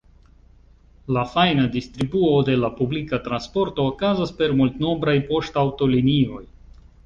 La 1.17 1.25
fajna 1.33 1.65
distribuo 1.75 2.39
de 2.49 2.57
la 2.63 2.71
publika 2.81 3.21
transporto 3.29 3.87
okazas 3.93 4.35
per 4.43 4.51
multnombraj 4.63 5.17
poŝtaŭtolinioj. 5.31 6.45